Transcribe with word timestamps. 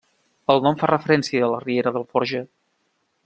El 0.53 0.63
nom 0.67 0.77
fa 0.83 0.89
referència 0.91 1.45
a 1.47 1.51
la 1.55 1.61
riera 1.67 1.95
d'Alforja. 1.99 2.43